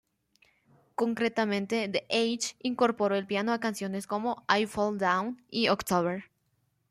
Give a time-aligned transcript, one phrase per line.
[0.95, 6.23] Concretamente, The Edge incorporó el piano a canciones como "I Fall Down" y "October".